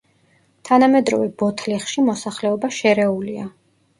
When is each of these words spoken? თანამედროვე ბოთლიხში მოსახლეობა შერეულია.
თანამედროვე 0.69 1.27
ბოთლიხში 1.41 2.05
მოსახლეობა 2.07 2.73
შერეულია. 2.81 3.45